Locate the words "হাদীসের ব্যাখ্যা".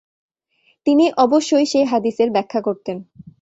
1.83-2.61